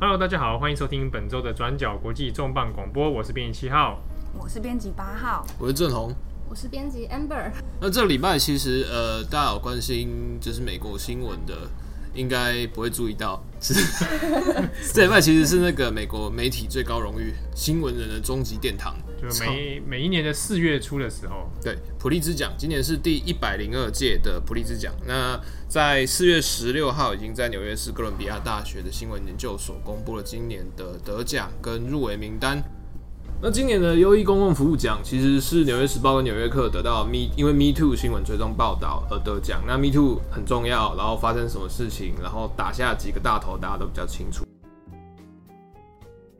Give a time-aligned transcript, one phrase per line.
[0.00, 4.00] Hello，大家好，欢迎收听本周的转角国际重磅广播，我是编辑七号，
[4.36, 6.12] 我是编辑八号，我是郑红，
[6.48, 7.52] 我是编辑 Amber。
[7.80, 11.54] 那这个礼拜其实呃，大家有关心就是美国新闻的，
[12.14, 13.74] 应该不会注意到，是
[14.94, 24.94] 这礼拜其实是那个美国媒体最高荣誉——新闻人的终极殿堂，就每每一年的四月初的时候，对普利兹奖，今年是第一百零二届的普利兹奖。
[25.06, 32.62] 那在四月十六号，已经在纽约市哥伦比亚大学的新闻研究所公布了今年的得奖跟入围名单。
[33.46, 39.60] 那今年的优异公共服务奖其实是《纽约时报》跟《纽约客》得到 Me，因为 Me Too 新闻追踪报道而得奖。
[39.66, 44.46] 那 Me Too 很重要，然后发生什么事情，然后打下几个大头，大家都比较清楚。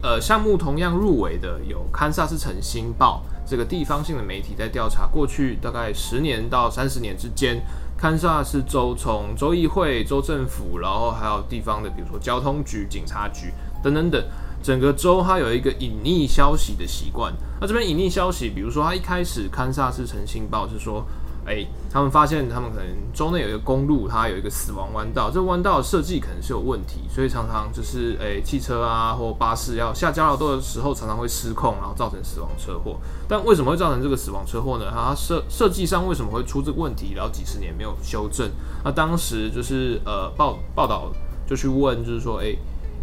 [0.00, 7.60] 呃，项目同样入围的有堪萨斯城新报这个地方性的媒体，在调查过去大概十年到三十年之间，
[7.98, 13.52] 堪萨斯州从州议会、州政府，然后还有地方的，比如说交通局、警察局
[13.82, 14.24] 等等等。
[14.64, 17.30] 整个州它有一个隐匿消息的习惯。
[17.60, 21.04] 那这边隐匿消息，比如说，它一开始堪萨斯城星报是说，
[21.44, 32.98] 哎，他们发现他们可能州内有一个公路，它有一个死亡弯道，这弯道设计可能是有问题，所以常常就是哎，汽车啊或巴士要下交流道的时候，常常会失控，然后造成死亡车祸。
[33.28, 34.90] 但为什么会造成这个死亡车祸呢？
[34.90, 37.12] 它设设计上为什么会出这个问题？
[37.14, 38.50] 然后几十年没有修正。
[38.82, 41.12] 那当时就是呃报报道
[41.46, 42.56] 就去问，就是说，哎。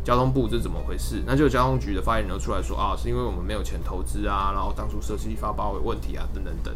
[0.04, 1.22] 交通部这是怎么回事？
[1.26, 6.74] 那就交通局的发言人出来说啊，是因为我们没有钱投资啊，然后当初设计发包有问题啊，等等等。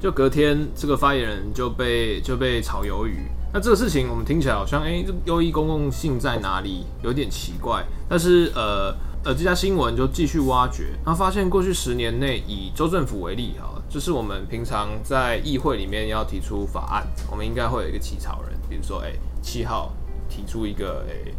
[0.00, 3.26] 就隔天，这个发言人就被就被炒鱿鱼。
[3.52, 6.86] 那这个事情我们听起来好像，哎、欸，这优异公共性在哪里？
[7.02, 7.84] 有点奇怪。
[8.08, 19.92] 但是呃呃，这家新闻就继续挖掘，他发现过去十年内，以州政府为例哈，就是我们平常在议会里面要提出法案，我们应该会有一个起草人，比如说哎，七号
[20.28, 21.32] 提出一个哎。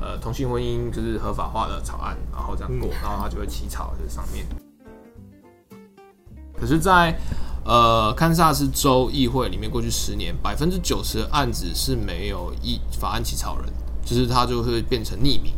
[0.00, 4.46] 呃，同性婚姻就是合法化的草案，然后这样过，然后他就会起草这上面。
[6.58, 7.18] 可是在，在
[7.64, 13.66] 呃堪萨斯州议会里面，过去十年百分之九十的案子是没有议法案起草人，
[14.04, 15.52] 就是他就会变成匿名，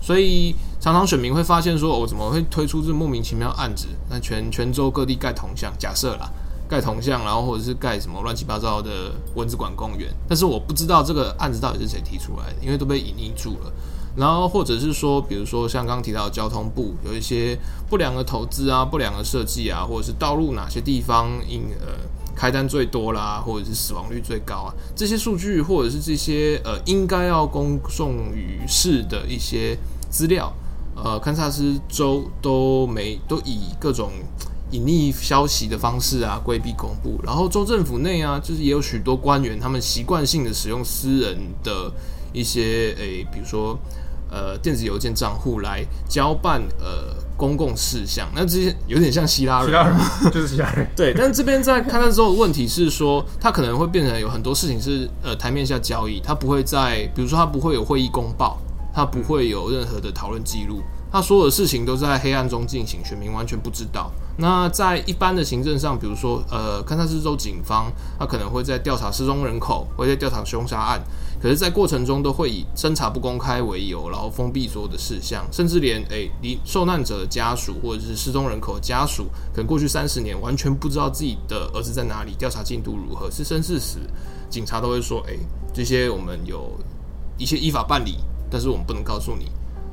[0.00, 3.88] 所以常常选民会发现说，我、哦、怎么会推出这莫名其妙案子？
[4.10, 6.30] 那全全州各地盖铜像，假设啦。
[6.68, 13.72] 盖铜像，然后或者是盖什么乱七八糟的蚊子馆公园，但是我不知道这个案子到底是谁提出来的，因为都被隐匿住了。
[14.16, 17.56] 然后或者是说，比如说像刚刚提到的交通部有一些
[17.88, 21.92] 不良的投资啊、不良的设计啊，或者是道路哪些地方因呃
[22.34, 29.76] 开单最多啦，或者是死亡率最高啊，这些数据或者是这些呃应该要公送于世的一些
[30.08, 30.50] 资料，
[30.96, 34.10] 呃，堪萨斯州都没都以各种。
[34.76, 37.18] 隐匿消息的方式啊，规避公布。
[37.24, 41.90] 然后州政府内啊，就是也有许多官员，他们习惯性的使用私人的
[42.32, 43.78] 一些诶、欸，比如说
[44.30, 48.28] 呃电子邮件账户来交办呃公共事项。
[48.34, 49.96] 那这些有点像希拉人，希拉人
[50.30, 50.86] 就是希拉人。
[50.94, 58.58] 对，但这边在看到之后，问题是说，他可能会变成有很多事情是呃台面下交易，他不会在，比如说他不会有会议公报，
[58.92, 60.82] 他不会有任何的讨论记录。
[61.16, 64.12] 他所有的事情都在黑暗中进行，选民完全不知道。
[64.36, 71.02] 那在一般的行政上，比如说，呃，堪萨斯州警方，他可能会在调查失踪人口，会在调查凶杀案，
[71.40, 79.24] 可是，在过程中都会以侦查不公开为由，然后封闭所有的事项，甚至连诶，离受难者的家属或者是失踪人口的家属，
[79.54, 84.00] 可能过去三十年完全不知道自己的儿子在哪里，调查进度如何，是生是死，
[84.50, 85.38] 警察都会说，诶，
[85.72, 86.78] 这些我们有
[87.38, 88.18] 一些依法办理，
[88.50, 89.46] 但是我们不能告诉你。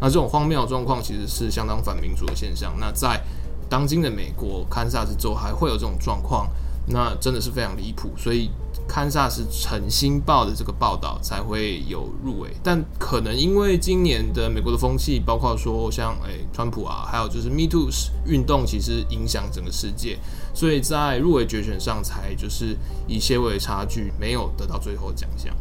[0.03, 2.75] 那这种荒谬状况其实是相当反民主的现象。
[2.77, 3.23] 那在
[3.69, 6.49] 当今的美国，堪萨斯州还会有这种状况，
[6.87, 8.09] 那真的是非常离谱。
[8.17, 8.51] 所以
[8.85, 12.49] 堪萨斯城新报的这个报道才会有入围。
[12.61, 17.87] 但可能因为今年的美国的风气，包括说像诶、川普啊，还有就是 Me Too
[18.25, 20.19] 运动，其实影响整个世界，
[20.53, 22.77] 所以在入围决选上才就是
[23.07, 25.55] 以些微差距没有得到最后奖项。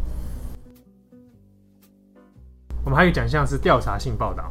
[2.84, 4.50] 我们还有奖项是调查性报道。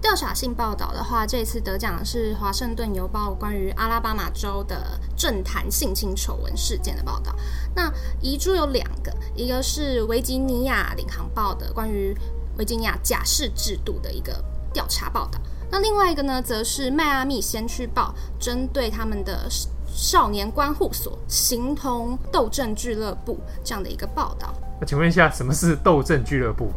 [0.00, 7.34] 调查性报道的话，这次得奖的是《华盛顿邮报》关于阿拉巴马州的政坛性侵丑闻事件的报道。
[7.74, 12.16] 那遗珠有两个，一个是维吉尼亚领航报的关于
[12.58, 14.42] 维吉尼亚假释制度的一个
[14.72, 15.40] 调查报道。
[15.70, 19.48] 那另外一个呢，则是迈阿密先驱报针对他们的
[19.86, 24.54] 少年关护所形同斗阵俱乐部这样的一个报道。
[24.80, 26.70] 那请问一下，什么是斗阵俱乐部？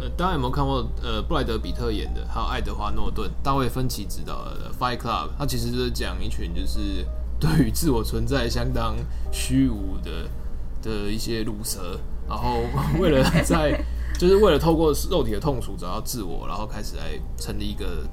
[0.00, 5.28] 呃，大家有没有看过呃布莱德比特演的，还有爱德华诺顿、大卫芬奇执导的《Fight Club》？
[5.38, 7.06] 他其实就是讲一群就是
[7.38, 8.96] 对于自我存在相当
[9.30, 10.28] 虚无的
[10.80, 11.98] 的一些鲁蛇，
[12.28, 12.62] 然后
[13.00, 13.84] 为了在
[14.18, 18.06] 就是为了透过肉体的痛楚找到自我，然后开始来成立一个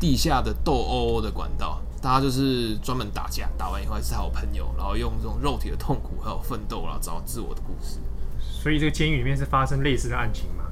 [0.00, 1.80] 地下的斗殴的管道。
[2.00, 8.00] 大家就是专门打架，打完以后还是好朋友，然后用这种肉体的痛苦还有奋斗，然后找到自我的故事。
[8.40, 10.64] 所以这个监狱里面是发生类似的案情吗？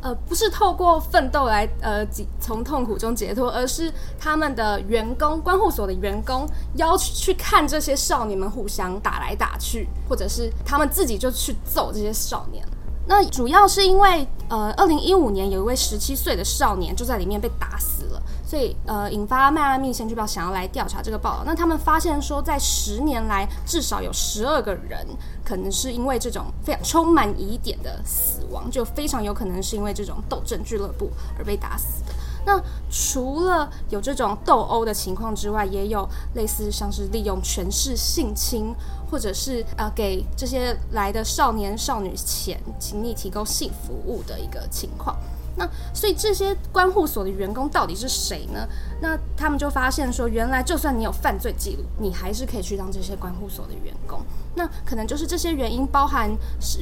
[0.00, 2.06] 呃，不是透过奋斗来呃
[2.40, 12.64] 从痛苦中解脱，而是他们的员工关护所的员工要去看这些少年们互相打来打去，或者是他们自己就去揍这些少年。
[13.06, 21.42] 那主要是因为，呃，二零一五年有一位十七岁的少年就在里面被打死了，所以呃，引发迈阿密先驱报想要来调查这个报道。
[21.44, 25.06] 那他们发现说，在十年来至少有十二个人
[25.44, 32.14] 可能是因为这种非常充满疑点的死亡，就非常有可能是因为这种斗阵俱乐部而被打死的。
[32.46, 32.58] 那
[32.90, 38.74] 除了有这种斗殴的情况之外，也有类似像是利用权势性侵，
[39.10, 45.14] 或者是呃给这些来的少年少女钱，请你提供性服务的一个情况。
[45.58, 48.66] 那所以这些关护所的员工到底是谁呢？
[49.02, 54.22] 那他们就发现说，原来就算你有犯罪记录，你还是可以去当这些关护所的员工。
[54.54, 56.30] 那可能就是这些原因，包含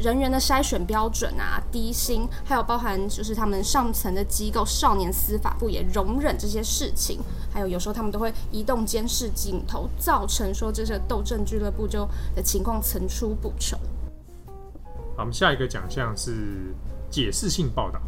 [0.03, 7.19] 人员的筛选标准啊、低薪，还有包含就是他们上层的机构少年司法部也容忍这些事情，
[7.51, 13.79] 还有有时候他们都会移动监视镜头，造成说这些斗阵俱乐部就的情况层出不穷。
[15.17, 16.75] 好，我们下一个奖项是
[17.11, 17.99] 解释性报道。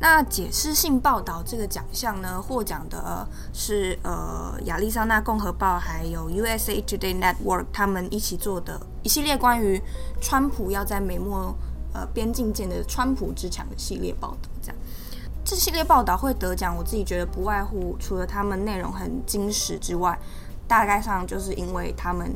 [0.00, 9.82] 那解释性报道这个奖项呢，获奖的是呃亚利桑那共和报还有 USA Today Network 他们一起做的一系列关于
[10.20, 11.52] 川普要在美墨
[11.92, 14.48] 呃边境建的川普之墙的系列报道。
[14.62, 14.76] 这样，
[15.44, 20.16] 这系列报道会得奖，我自己觉得不外乎除了他们内容很精实之外，
[20.68, 22.32] 大概上就是因为他们。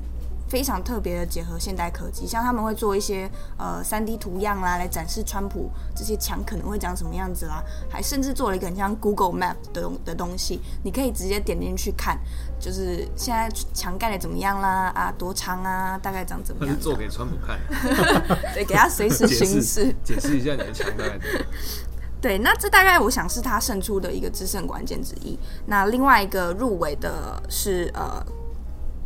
[0.53, 3.27] 非常特别的结合现代科技，像他们会做一些
[3.57, 12.19] 呃 3D 图样啦，来展示川普这些墙可能会长什么样子啦，还甚至做了一个很像 Google Map 的的东西，你可以直接点进去看，
[12.61, 16.77] 就是现在墙盖的怎么样啦，啊多长啊，大概长怎么样？
[16.77, 17.59] 是做给川普看，
[18.53, 21.47] 对，给他随时巡视，解释一下你的墙大概怎么样。
[22.21, 25.39] 对，那这大概我想是他胜出的一个制胜关键之一。
[25.65, 28.23] 那另外一个入围的是呃。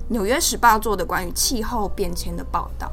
[0.08, 2.90] 纽约时报做的关于气候变迁的报道。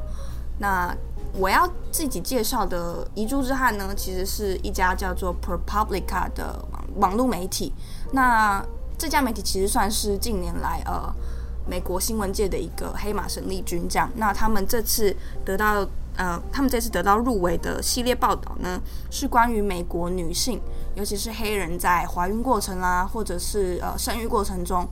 [0.59, 0.95] 那
[1.35, 6.63] 我要自己介绍的遗珠之憾呢，其实是一家叫做 ProPublica 的
[6.95, 7.73] 网络媒体。
[8.11, 8.63] 那
[8.97, 11.11] 这家媒体其实算是近年来呃
[11.67, 14.09] 美国新闻界的一个黑马生力军这样。
[14.15, 18.79] 那他们这次得到呃，他们这次得到入围的系列报道呢，
[19.09, 20.61] 是关于美国女性，
[20.93, 24.87] 尤其是黑人在怀孕过程啦，或者是呃生育过程中。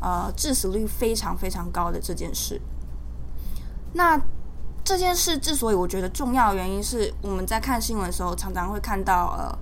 [0.00, 2.60] 呃，致死率非常非常高的这件事。
[3.92, 4.20] 那
[4.82, 9.58] 这件事之所以我觉得重要的原因是，我们在看新闻的时候，常常会看到呃，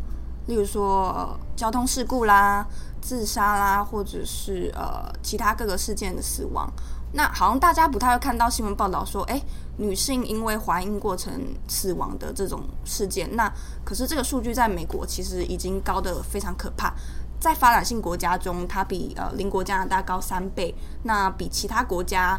[0.47, 2.67] 例如说，交通事故啦、
[3.01, 6.71] 自杀啦，或者是呃其他各个事件的死亡。
[7.13, 9.43] 那好像大家不太会看到新闻报道说，诶，
[9.79, 11.33] 女性因为怀孕过程
[11.67, 13.35] 死亡的这种事件。
[13.35, 13.51] 那
[13.83, 16.95] 可是这个数据在美国其实已经高得非常可怕。
[17.41, 20.75] 在发展性国家中，它比呃邻国加拿大高三倍。
[21.05, 22.39] 那比其他国家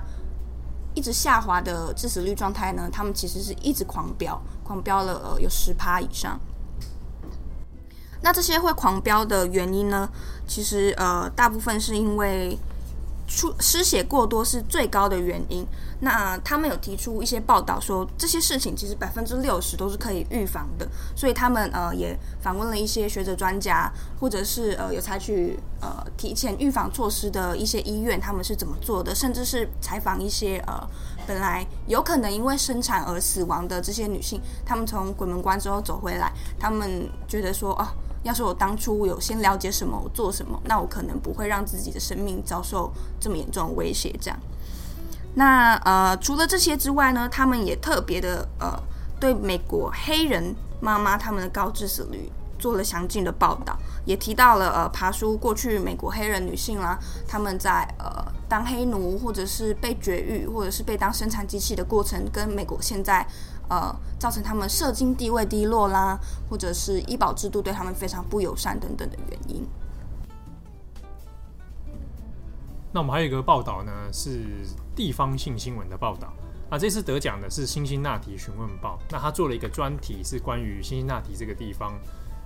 [0.94, 2.90] 一直下滑的致死率状态呢？
[2.92, 6.40] 他们其实是一直狂飙，狂飙了呃有十趴以上。
[8.22, 10.10] 那这些会狂飙的原因呢？
[10.48, 12.58] 其实呃大部分是因为。
[13.30, 15.66] 出失血过多是最高的原因。
[16.02, 20.88] 那他们有提出一些报道说，这些事情其实百分之六十都是可以预防的。
[21.16, 29.14] 所以他们呃也访问了一些学者专家，或者是呃有采取呃提前预防措施的一些医院，他们是怎么做的？
[29.14, 30.90] 甚至是采访一些呃
[31.28, 37.94] 本来有可能因为生产而死亡的这些女性，他们从鬼门关之后走回来，他们觉得说啊。
[38.24, 44.14] 要是我当初有先了解什么，我做什么，那我可能不会让自己的生命遭受这么严重的威胁。
[44.20, 44.40] 这样，
[45.36, 48.78] 那呃，除了这些之外呢，他们也特别的呃，
[49.20, 63.26] 对美国黑人妈妈他们的高致死率做了详尽的报道，也提到了呃，爬梳过去美国黑人女性啦，他们在呃当黑奴或者是被绝育，或者是被当生产机器的过程，跟美国现在。
[63.70, 69.66] 呃，造成他们社经地位低落啦，或者是医保制度对他们非常不友善等等的原因。
[72.92, 74.44] 那我们还有一个报道呢，是
[74.96, 76.34] 地方性新闻的报道。
[76.72, 81.94] 那这次得奖的是《辛辛那提询问报》，那他做了一个专题，是关于辛辛那提这个地方，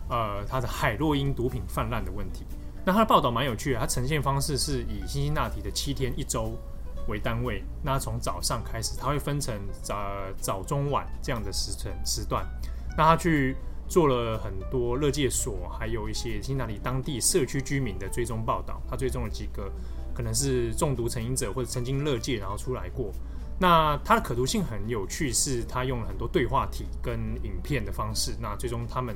[0.10, 2.46] 呃，它的海洛因毒品泛滥的问题。
[2.86, 6.52] 那他的报道蛮有趣的，它呈现方式是以辛辛那提的七天一周。
[7.08, 9.98] 为单位，那从早上开始，它会分成早
[10.38, 12.46] 早中晚这样的时辰时段。
[12.98, 13.56] 那他去
[13.88, 18.82] 做了很多乐戒所，还有一些新那里当地社区居民的追踪报道。
[18.90, 19.72] 他追踪了几个
[20.14, 23.12] 可能是中毒成瘾者或者曾经乐戒然后出来过。
[23.60, 29.16] 那它的可读性很有趣，是他用了很多对话体跟影片的方式，那最终他们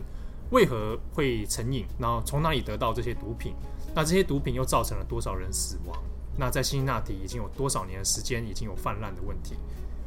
[0.51, 3.53] 为何会成瘾，然后从哪里得到这些毒品，
[3.95, 5.97] 那这些毒品又造成了多少人死亡？
[6.37, 9.55] 那在辛辛那提已经有多少年的时间已经有泛滥的问题？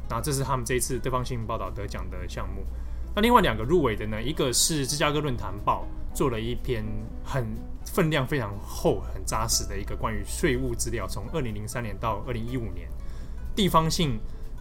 [0.09, 2.63] 那这是他们这一次地方新闻报道得奖的项目。
[3.15, 6.85] 那另外两个入围的呢，一个是芝加哥论坛报做了一篇
[7.23, 7.45] 很
[7.85, 12.87] 分量非常厚、很扎实的一个关于税务资料，从二零零三年到二零一五年。
[13.53, 14.17] 地方性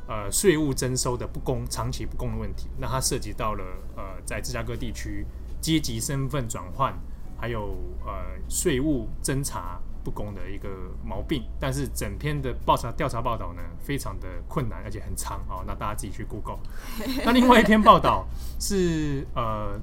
[0.08, 3.64] 呃税务征收的不公、长期不公的问题，那它涉及到了
[3.96, 5.24] 呃在芝加哥地区
[5.60, 6.92] 阶级身份转换，
[7.38, 8.12] 还有呃
[8.48, 10.69] 税务侦查不公的一个
[11.04, 11.42] 毛病。
[11.59, 15.64] 但是整篇的报查调查报道呢，非常的困难，而且很长啊、哦。
[15.66, 16.59] 那大家自己去 Google。
[17.25, 18.26] 那另外一篇报道
[18.59, 19.78] 是呃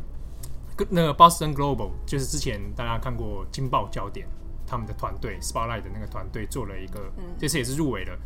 [0.90, 4.28] 那个 Boston Global，就是之前大家看过《金爆焦点》
[4.70, 8.18] 他们的团队 Spotlight 的那个团队做了一个，这次也是入围了。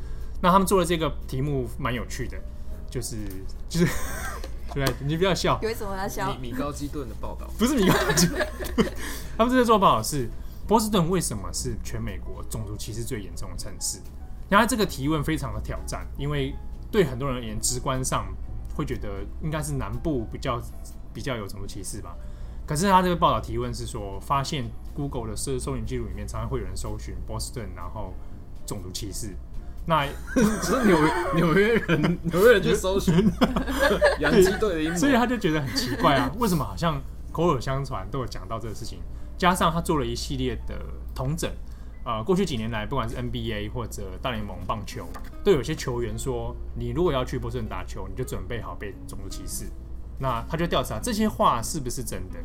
[0.41, 2.35] 那他们做的这个题目蛮有趣的，
[2.89, 3.17] 就是
[3.69, 3.87] 就是，
[4.73, 5.59] 对，你不要笑。
[5.61, 6.33] 有什么要笑？
[6.33, 8.47] 米米高基顿的报道不是米高基顿，
[9.37, 10.27] 他们这次做报道是
[10.71, 13.99] 波士顿为什么是全美国种族歧视最严重的城市？
[14.47, 16.55] 然后这个提问非常的挑战，因为
[16.89, 18.25] 对很多人而言，直观上
[18.73, 20.61] 会觉得应该是南部比较
[21.13, 22.15] 比较有种族歧视吧。
[22.65, 24.63] 可是他这个报道提问是说，发现
[24.95, 28.13] Google 的搜搜寻记录里面常常会有人搜寻波士顿，然后
[28.65, 29.35] 种族歧视。
[29.85, 30.97] 那 只是纽
[31.35, 33.29] 纽约人，纽约人去搜寻
[34.21, 39.01] 洋基队的 所以他就觉得很奇怪啊，为什么好像口耳相传都有讲到这个事情？
[39.41, 40.79] 加上他做了一系列的
[41.15, 41.51] 统整，
[42.05, 45.07] 呃，过去几年来，不管是 NBA 或者大联盟棒球，
[45.43, 49.65] 都有些球员说，你如果要去波士顿打球，你就准备好被种族歧视。
[50.19, 52.37] 那他就调查这些话是不是真的，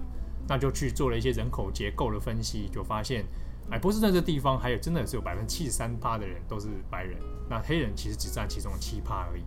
[0.48, 3.26] 那就去做了一些人口结构的分析，就发现。
[3.70, 7.18] 哎，波士顿这地方还有真的是有百分之七十三趴的人都是白人，
[7.50, 9.42] 那黑人其实只占其中七趴而已。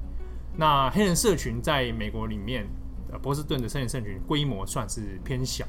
[0.56, 2.68] 那黑人社群在美国里面，
[3.12, 5.66] 呃，波士顿的黑人社群规模算是偏小，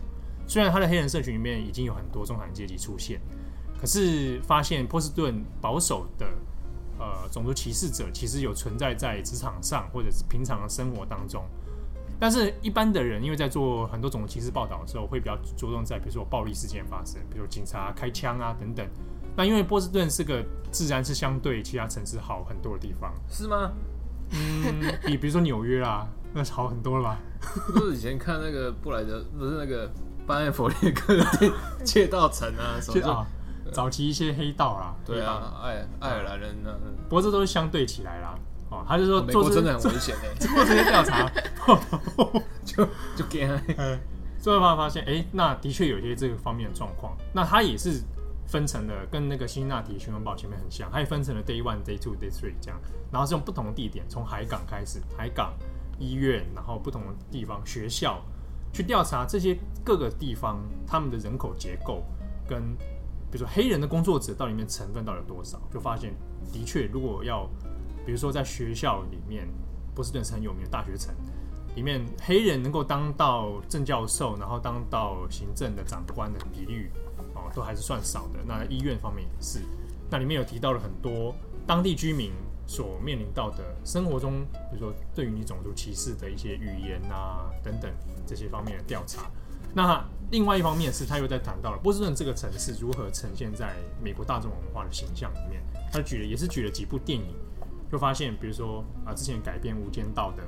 [0.50, 3.20] 虽然他的黑人社群里面已经有很多中产阶级出现，
[3.80, 6.26] 可是发现波士顿保守的
[6.98, 11.44] 呃种族歧视者其实有存在在职场上或者是平常的生活当中。
[12.18, 18.84] 但是，一般的人因为在做很多种族歧视报道的时候，会比较着重在比如说暴力事件发生，比如警察开枪啊等等。
[19.36, 23.70] 那因为波士顿是个自然是相对其他城市好很多的地方，是吗？
[24.32, 27.20] 嗯，比 比如说纽约啦，那是好很多了吧？
[27.72, 29.88] 不是以前看那个布莱德，不是那个
[30.30, 31.24] 班艾佛列克的
[31.84, 33.00] 《窃盗城》啊什么
[33.64, 36.70] 的，早期一些黑道啦，对啊，爱爱尔兰人呢，
[37.08, 38.38] 不过这都是相对起来啦。
[38.70, 41.28] 哦，他就说做、哦、真的很危险哎， 做这些调查
[42.64, 43.60] 就就给他，
[44.38, 47.16] 最后发发现，哎、欸，那的确有一些这个方面的状况。
[47.34, 48.00] 那他也是
[48.46, 52.78] 分成了，跟那个辛辛那提循环报前面很像，他也分成了 day one、day two、day three 这样，
[53.10, 55.52] 然后是用不同的地点，从海港开始，海港、
[55.98, 58.22] 医院，然后不同的地方、学校
[58.72, 62.02] 去调查这些各个地方他们的人口结构，
[62.48, 62.62] 跟
[63.30, 66.14] 比如说黑人的工作者到里面成分到底有多少，就发现
[66.52, 67.48] 的确如果要。
[68.06, 69.46] 比如说，在学校里面，
[69.94, 71.14] 波士顿是很有名的大学城，
[71.76, 76.90] 里面黑人能够当到正教授，然后当到行政的长官的比率，
[77.34, 78.40] 哦，都还是算少的。
[78.48, 79.60] 那医院方面也是，
[80.10, 81.34] 那里面有提到了很多
[81.66, 82.32] 当地居民
[82.70, 87.90] 所面临到的生活中，比如说对于你种族歧视的一些语言啊等等
[88.24, 89.28] 这些方面的调查。
[89.74, 95.60] 那另外一方面是，他又在谈到了波士顿这个城市如何呈现在美国大众文化的形象里面。
[95.92, 97.34] 他举了也是举了几部电影。
[97.90, 100.44] 就发现，比如说啊，之前改编《无间道》的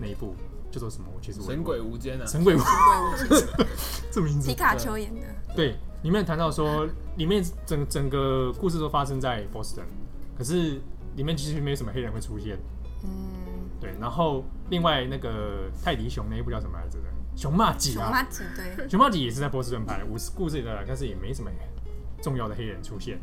[0.00, 0.34] 那一部
[0.70, 1.04] 叫做什么？
[1.14, 2.66] 我其实我神鬼无间啊，神鬼无间，
[4.10, 4.48] 这名字。
[4.48, 5.20] 皮卡丘演的。
[5.54, 9.86] 对，里面谈到说，里面整整个故事都发生在波士顿，
[10.38, 10.80] 可是
[11.16, 12.56] 里面其实没有什么黑人会出现。
[13.02, 13.10] 嗯。
[13.80, 17.04] 对，然后另外那个泰迪熊那一部叫什么来着的？
[17.36, 18.04] 熊骂几啊。
[18.04, 18.88] 熊麻吉对。
[18.88, 21.50] 熊骂几也是在波士顿拍的，故事故事里的，但是也没什么
[22.22, 23.18] 重要的黑人出现。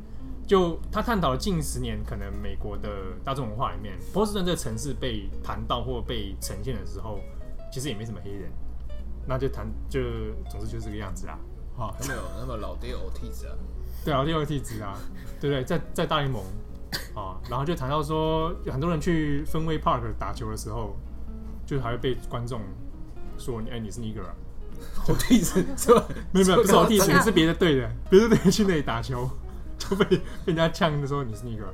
[0.45, 2.89] 就他探讨了近十年可能美国的
[3.23, 7.19] 大众文化里面，波士顿这个城市被谈到或被呈现的时候，
[7.71, 8.51] 其实也没什么黑人，
[9.25, 10.01] 那就谈就
[10.51, 11.39] 总之就是这个样子啦。
[11.75, 13.55] 好，有没有那么老爹欧蒂子啊？
[14.05, 15.00] 对，老爹欧蒂子啊，
[15.39, 15.63] 对不对？
[15.63, 16.43] 在在大联盟
[17.15, 20.95] 啊，然后就谈到说，很多人去分威 Park 打球的时候，
[21.65, 22.62] 就还会被观众
[23.38, 24.35] 说：“哎，你是啊？”
[25.07, 26.05] 欧蒂子是吧？
[26.31, 29.29] 没有没有，不是欧蒂子，是别的队的，别的队去那里打球。
[29.77, 31.73] 就被被人家呛的时候，你是那个，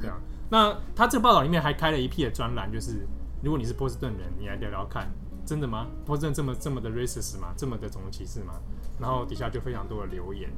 [0.00, 0.18] 这样。
[0.50, 3.06] 那他这个报道里面还开了一批的专栏，就是
[3.42, 5.10] 如果你是波士顿人，你来聊聊看
[5.46, 5.86] 真的吗？
[6.04, 7.54] 波士顿这么这么的 racist 吗？
[7.56, 8.54] 这么的种族歧视吗？
[8.98, 10.50] 然后底下就非常多的留言，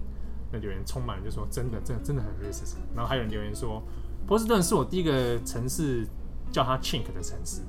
[0.53, 2.77] 那留言充满了就说真的，真的真的很 racist。
[2.95, 3.83] 然后还有人留言说，
[4.27, 6.07] 波士顿是我第一个城市
[6.53, 7.63] 叫他 chink 的城市，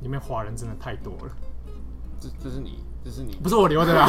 [0.00, 1.36] 里面华人真的太多了。
[2.20, 4.08] 这这是你，这是你，不是我留的啦。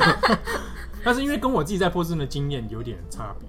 [1.04, 3.48] 但是因为跟我自己在波士顿的经验有点差别，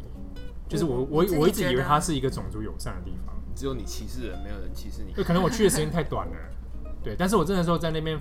[0.68, 5.14] 就是我我我一直以为它是一个种族友善的地方，只有你歧视人，没有人歧视你。
[5.14, 6.36] 就可能我去的时间太 短了，
[7.04, 7.16] 对。
[7.16, 8.20] 但是我真的时候在那边，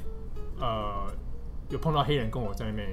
[0.61, 1.07] 呃，
[1.71, 2.89] 有碰到黑人跟我在那边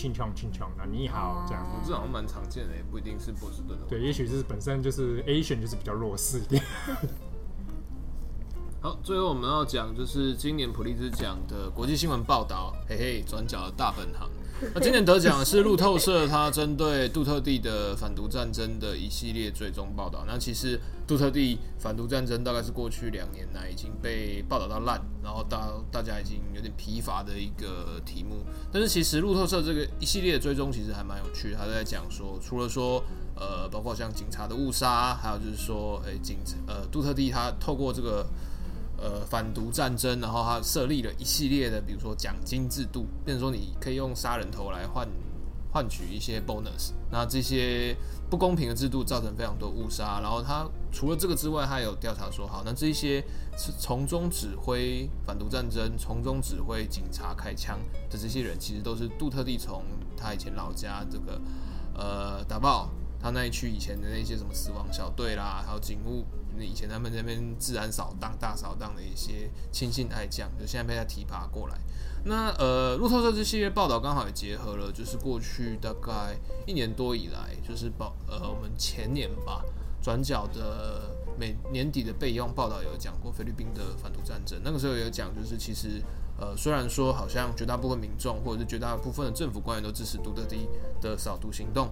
[0.00, 3.84] 轻枪轻枪的，你好这样，这好像蛮常见的，也不一定是波士顿的。
[3.86, 6.62] 对，也许是本身就是 Asian 就是比较弱势一点。
[8.82, 14.26] 好，最后我们要讲就是今年普利兹奖的国际新闻报道，嘿嘿，转角的大本行。
[14.74, 20.24] 那今年得奖是路透社，它针对杜特地的反毒战争的一系列追踪报道。
[20.26, 28.36] 那其实杜特地反毒战争大概是过去两年来已经被报道到烂，然后大大家已经有点疲乏的一个题目。
[28.72, 33.02] 但是其实路透社这个一系列追踪其实还蛮有趣，他在讲说，除了说
[33.34, 38.26] 呃，包括像警察的误杀，还有就是说，哎、欸，警呃杜特地他透过这个。
[39.02, 45.08] 呃，反毒战争，然后他设立了一系列的，比如说奖金制度，变成说你可以用杀人头来换
[45.72, 46.92] 换取一些 bonus。
[47.10, 47.96] 那这些
[48.28, 50.20] 不公平的制度造成非常多误杀。
[50.20, 53.24] 然后他除了这个之外，他有调查说，好，那这些
[53.78, 57.78] 从中指挥反毒战争、从中指挥警察开枪
[58.10, 59.82] 的这些人，其实都是杜特地从
[60.14, 61.40] 他以前老家这个
[61.94, 62.90] 呃打爆
[63.20, 66.24] 他那一区以前的那些什么死亡小队啦，还有警务。
[66.56, 71.78] 那以前他们那边治安扫荡、大扫荡的一些亲信爱将，就现在被他提拔过来。
[72.24, 76.36] 那呃，路透社这系列报道刚好也结合了，就是过去大概
[76.66, 79.64] 一年多以来，就是报呃我们前年吧，
[80.02, 84.60] 转角的每年底的备用报道有讲过菲律宾的反毒战争。
[84.62, 86.02] 那个时候有讲，就是其实
[86.38, 90.68] 呃虽然说好像绝大部分民众或者是绝大部分的政府官员都支持杜特蒂
[91.00, 91.88] 的扫毒行动。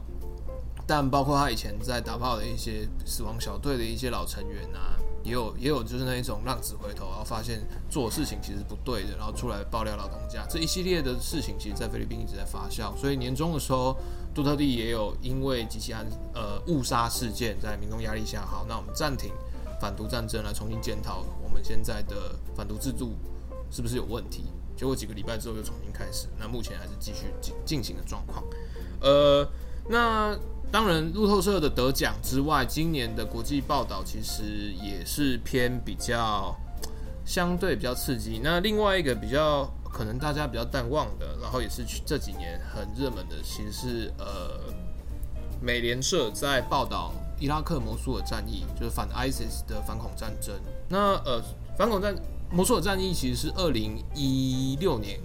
[0.88, 12.96] 但包括他以前在打炮的一些死亡小队的一些老成员啊，也有也有就是那一种浪子回头，然后发现做事情其实不对的，然后出来爆料老东家这一系列的事情，其实，在菲律宾一直在发酵。
[12.96, 13.94] 所以年终的时候，
[14.35, 19.31] 杜特地也有因为几起案呃误杀事件，在民众压力下，好，那我们暂停
[19.79, 23.12] 反毒战争，来重新检讨我们现在的反毒制度
[23.70, 24.44] 是不是有问题。
[24.74, 28.42] 结果几个礼拜之后又重新开始，那目前还是继续进进行的状况。
[29.03, 29.46] 呃，
[29.87, 30.35] 那。
[30.70, 36.54] 当然，路透社的得奖之外，今年的国际报道其实也是偏比较
[37.24, 38.38] 相对比较刺激。
[38.44, 44.61] 那另外一个比较可能大家比较淡忘的，然后也是这几年很热门的，其实是呃，
[45.59, 50.54] 美联社在报道伊拉克摩苏尔战役，就是反 ISIS 的反恐战争。
[50.87, 51.42] 那呃，
[51.78, 52.14] 反恐战
[52.52, 55.18] 摩苏尔战役其实是二零一六年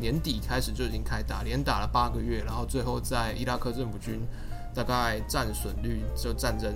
[0.00, 4.26] 年底开始就已经开打，连打了八个月，然后最后在伊拉克政府军。
[4.76, 6.70] 大概战损率就战争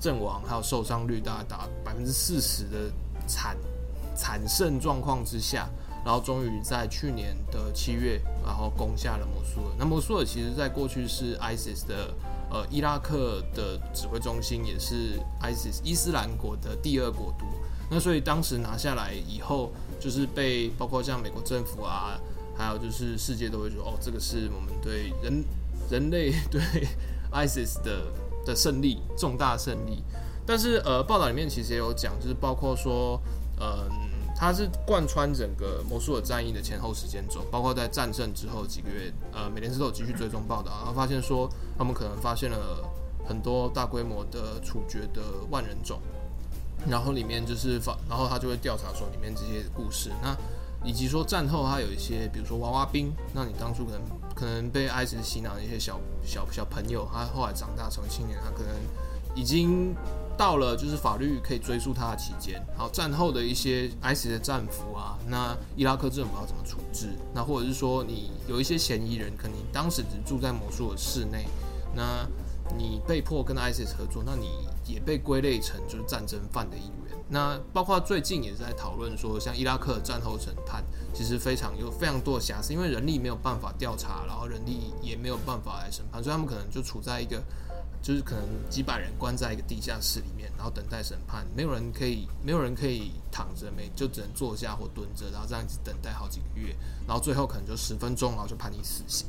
[0.00, 2.90] 阵亡还有受伤率大概达百分之四十的
[3.28, 3.56] 惨
[4.16, 5.68] 惨胜状况之下，
[6.04, 9.72] 然后终于在去年的七月，然后攻下了摩苏尔。
[9.78, 12.12] 那摩苏尔其实在过去是 ISIS 的
[12.50, 17.46] 呃伊拉克的指挥中心，也是 ISIS 伊斯兰国的第二国都。
[17.88, 22.18] 那所以当时拿下来以后，就是被包括像美国政府啊，
[22.56, 25.44] 还有就是世界都会说，哦，这个是我们对人
[25.88, 26.60] 人类对。
[27.34, 28.06] ISIS 的
[28.46, 30.02] 的胜利，重大胜利，
[30.46, 33.20] 但是呃，报道里面其实也有讲，就是包括说，
[33.58, 33.88] 嗯、呃，
[34.36, 42.84] 它是贯穿整个摩苏尔战役的前后时间轴，包括在战胜之后几个月，呃，美联社都有继续追踪报道，然后发现说，他们可能发现了
[43.26, 45.98] 很多大规模的处决的万人种，
[46.86, 50.36] 然后里面就是发，然后他就会调查说里面这些故事，那
[50.84, 54.00] 以及说战后他有一些，比如说娃娃兵，那你当初可能。
[54.34, 58.74] 可能被 ISIS 洗脑的一些小小小朋友，他后来长大成为青年，他可能
[59.34, 59.94] 已经
[60.36, 62.60] 到了就是法律可以追溯他的期间。
[62.76, 67.08] 好，战后的一些 ISIS 的战俘啊，那伊拉克政府要怎么处置？
[67.32, 71.46] 那或者是说你有一些嫌疑人，可能当时只住在摩苏尔市内，
[71.94, 72.26] 那
[72.76, 77.03] 你被迫跟 ISIS 合作，那你也被归类成就是战争犯的一员。
[77.34, 87.42] 那包括最近也是在讨论说，像伊拉克战后审判，其实非常有非常多的瑕疵，因为人力没有办法调查，然后人力也没有办法来审判，所以他们可能就处在一个，
[88.00, 99.26] 就是可能几百人关在一个地下室里面，然后等待审判，没有人可以，没有人可以躺着，没就只能坐下或蹲着，然后这样子等待好几个月，然后最后可能就十分钟，然后就判你死刑。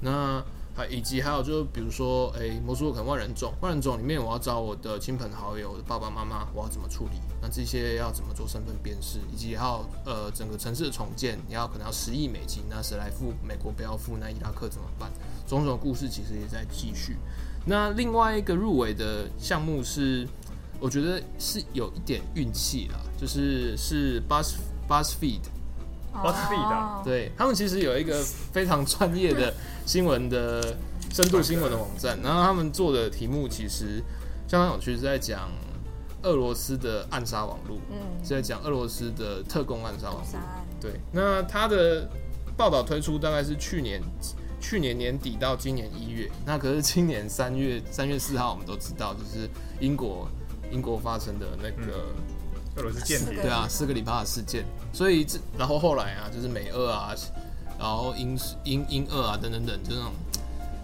[0.00, 0.42] 那
[0.76, 7.18] 还以及还有就是比如说，诶、欸，魔术可能万人种，万人种里面我要找我的亲朋好友，我的爸爸妈妈，我要怎么处理？
[7.40, 9.18] 那这些要怎么做身份辨识？
[9.32, 13.32] 以及还有呃整个城市的重建，你要可能要十亿美金，那谁来付？
[13.42, 15.10] 美国不要付，那伊拉克怎么办？
[15.48, 17.16] 种种故事其实也在继续。
[17.64, 20.28] 那另外一个入围的项目是，
[20.78, 25.40] 我觉得是有一点运气啦，就是是 Buzz BuzzFeed。
[26.12, 29.52] BuzzFeed 啊，对他们其实有一个非常专业的
[29.86, 30.76] 新闻的
[31.12, 34.02] 深度新闻的网站，然后他们做的题目其实
[34.48, 35.48] 相当有趣，是在讲
[36.22, 40.40] 俄罗斯的暗杀网络，嗯，是在讲俄罗斯的特工暗杀网络。
[40.80, 42.06] 对，那他的
[42.56, 44.02] 报道推出大概是去年
[44.60, 49.48] 去年年底到今年一月，那可是今年三月三月四号，我们都知道，就是
[49.80, 50.28] 英国
[50.70, 51.92] 英国发生的那个。
[51.92, 52.36] 嗯
[52.78, 57.14] 俄罗斯间谍，对啊，斯克里帕的事件，所以这然后后来啊，就是美俄啊，
[57.78, 60.12] 然后英英英俄啊等等等，就那种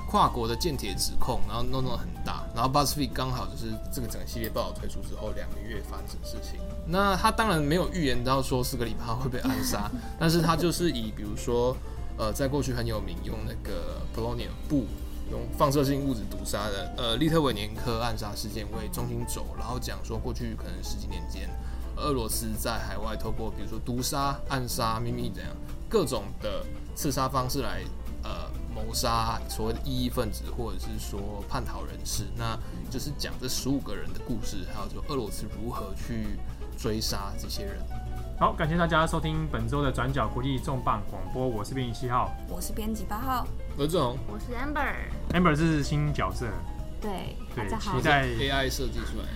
[0.09, 6.61] 跨国的间谍指控，然后弄弄很大，然后 BuzzFeed 刚好就是这个整个系列报道推出之后两个月发生的事情。
[6.87, 11.77] 那他当然没有预言到说斯克里帕会被暗杀，但是他就是以比如说
[12.19, 14.85] 呃，在过去很有名用那个 polonium 布
[15.31, 21.49] 用放射性物质毒杀的呃利特维年科暗杀事件为中心轴，然后讲说过去可能十几年间。
[21.97, 25.53] 俄罗斯在海外透过比如说毒杀、暗杀、秘密怎样
[25.93, 27.83] 各种的刺杀方式来
[28.23, 32.59] 呃谋杀所谓的异议分子或者是说叛逃人士，那
[32.91, 36.39] 就是讲这十五个人的故事，还有就俄罗斯如何去
[36.79, 37.77] 追杀这些人。
[38.41, 46.47] 好，感谢大家收听本周的转角国际重磅广播，我是编辑七号，我是编辑八号，何总，我是 Amber，Amber 是新角色。
[47.03, 49.27] 对，对，期待 AI 设计出来，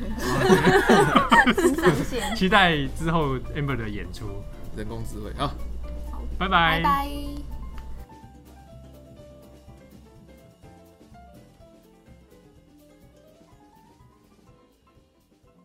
[2.34, 4.42] 期待之后 Amber 的演出，
[4.74, 5.30] 人工智慧。
[5.38, 5.52] 啊，
[6.38, 6.82] 拜拜，